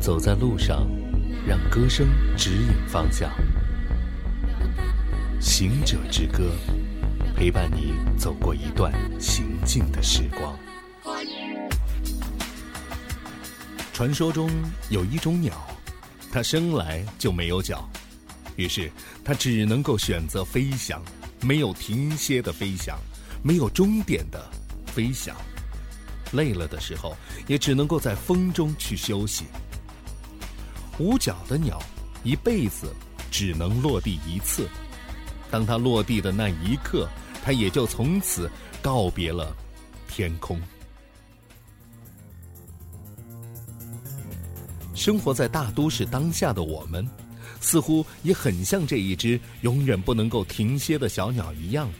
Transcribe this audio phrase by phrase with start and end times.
[0.00, 0.88] 走在路上，
[1.46, 3.30] 让歌声指引方向。
[5.38, 6.52] 行者之歌，
[7.36, 8.90] 陪伴你走过一段
[9.20, 10.58] 行进的时光。
[13.92, 14.50] 传说中
[14.88, 15.52] 有一种鸟，
[16.32, 17.86] 它生来就没有脚，
[18.56, 18.90] 于是
[19.22, 21.02] 它只能够选择飞翔，
[21.42, 22.98] 没有停歇的飞翔，
[23.42, 24.42] 没有终点的
[24.86, 25.36] 飞翔。
[26.32, 27.14] 累了的时候，
[27.46, 29.44] 也只能够在风中去休息。
[31.00, 31.82] 无脚的鸟，
[32.22, 32.94] 一辈子
[33.30, 34.68] 只能落地一次，
[35.50, 37.08] 当它落地的那一刻，
[37.42, 38.50] 它也就从此
[38.82, 39.56] 告别了
[40.06, 40.60] 天空。
[44.94, 47.08] 生活在大都市当下的我们，
[47.62, 51.90] 似乎也很像这一只永远不能够停歇的小鸟一样，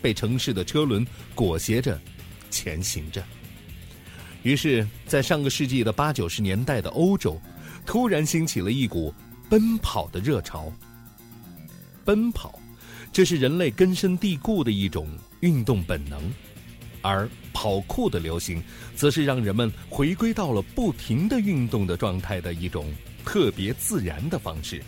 [0.00, 2.00] 被城市的车轮裹挟着
[2.50, 3.20] 前行着。
[4.44, 7.36] 于是，在上个世纪的八九十年代的欧洲，
[7.88, 9.14] 突然兴起了一股
[9.48, 10.70] 奔跑的热潮。
[12.04, 12.60] 奔跑，
[13.10, 15.08] 这是人类根深蒂固的一种
[15.40, 16.20] 运动本能。
[17.00, 18.62] 而跑酷的流行，
[18.94, 22.92] 则是让人们回归到了不停的运动的状态的一种
[23.24, 24.82] 特别自然的方式。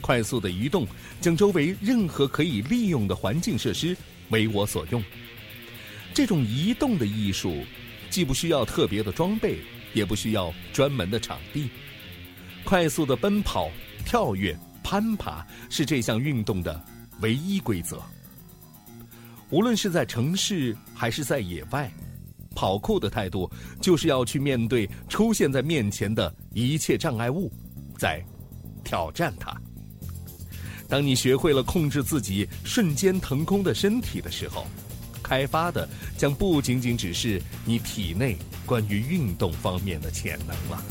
[0.00, 0.88] 快速的移动，
[1.20, 3.96] 将周围任何可以利用的环境设施
[4.30, 5.00] 为我所用。
[6.12, 7.62] 这种移动的艺术，
[8.10, 9.58] 既不需要特别的装备，
[9.94, 11.70] 也不需要专门的场地。
[12.64, 13.70] 快速的奔跑、
[14.04, 16.82] 跳跃、攀爬，是这项运动的
[17.20, 18.02] 唯一规则。
[19.50, 21.90] 无论是在城市还是在野外，
[22.54, 27.50] 跑酷的态度就是要去面对出现在面前的一切障碍物，
[27.96, 28.22] 在
[28.84, 29.56] 挑战它。
[30.88, 34.66] 当你学会了控制自己瞬间腾空的身体的时候，
[35.22, 38.36] 开发的将不仅仅只是你体内
[38.66, 40.82] 关于运动方面的潜能了。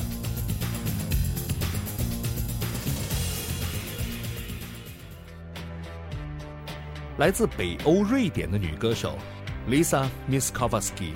[7.17, 9.17] 来自北欧瑞典的女歌手
[9.67, 11.13] Lisa Miskovsky，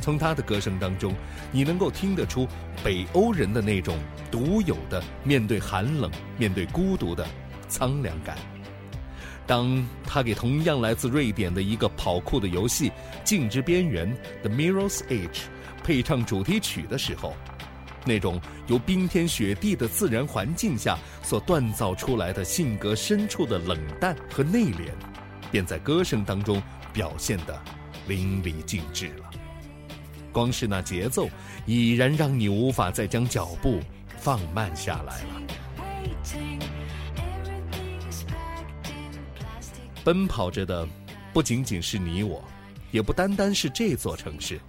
[0.00, 1.14] 从她的歌声当中，
[1.52, 2.48] 你能够听得出
[2.82, 3.98] 北欧人的那种
[4.30, 7.26] 独有的面对寒冷、面对孤独的
[7.68, 8.38] 苍凉感。
[9.46, 12.88] 当她给同样来自瑞典的一个跑酷的游戏
[13.22, 15.42] 《镜之边缘》The Mirror's Edge
[15.82, 17.36] 配唱主题曲的时候，
[18.06, 24.88] 那种由冰天雪地的自然环境下所锻造出来的性格深处的冷淡和内敛。
[25.54, 26.60] 便在歌声当中
[26.92, 27.56] 表现得
[28.08, 29.30] 淋漓尽致了。
[30.32, 31.28] 光是那节奏，
[31.64, 33.78] 已然让你无法再将脚步
[34.18, 35.28] 放慢下来了。
[40.02, 40.84] 奔跑着的，
[41.32, 42.42] 不仅仅是你我，
[42.90, 44.60] 也不单单是这座城市。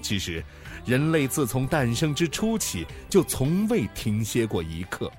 [0.00, 0.42] 其实，
[0.86, 5.12] 人类自从诞生之初起，就从未停歇过一刻。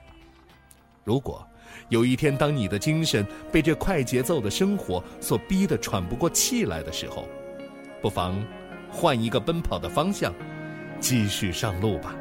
[1.04, 1.48] 如果。
[1.88, 7.28] 有一天，当你的精神被这快节奏的生活所逼得喘不过气来的时候，
[8.02, 8.36] 不妨
[8.92, 10.34] 换一个奔跑的方向，
[11.00, 12.14] 继续上路吧。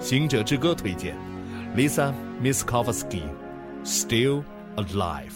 [0.02, 1.14] 《行者之歌》推荐
[1.76, 3.22] ，Lisa m i s k o v s k y
[3.84, 4.42] Still
[4.76, 5.32] Alive。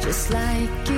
[0.00, 0.95] Just like you.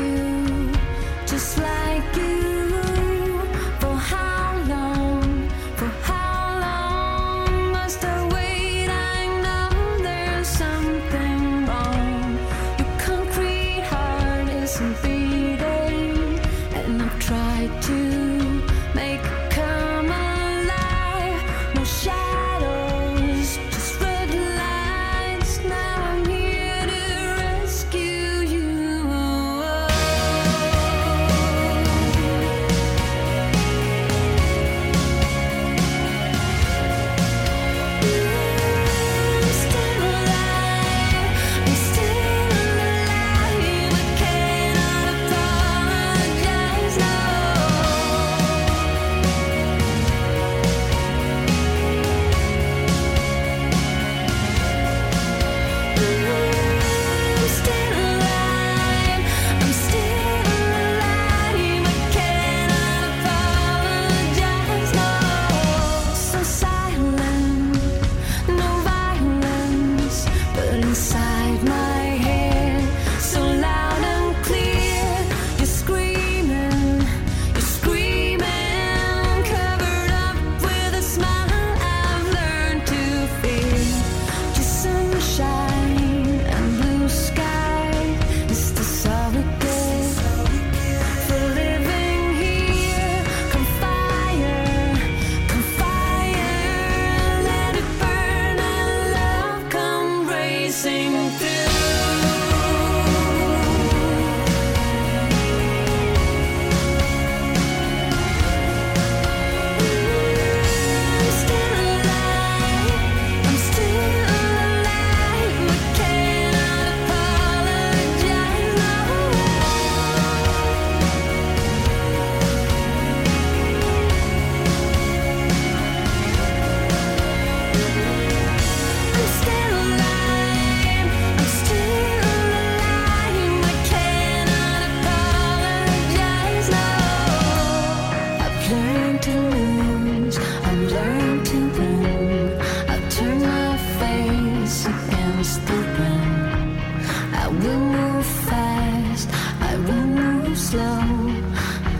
[147.40, 149.28] I will move fast,
[149.60, 151.02] I will move slow.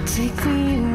[0.07, 0.88] Take me